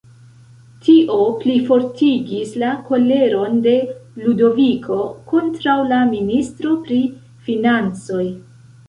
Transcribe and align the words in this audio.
Tio 0.85 1.17
plifortigis 1.41 2.53
la 2.63 2.71
koleron 2.87 3.59
de 3.67 3.73
Ludoviko 4.23 4.97
kontraŭ 5.33 5.77
la 5.93 6.01
ministro 6.15 6.73
pri 6.87 6.99
financoj. 7.51 8.25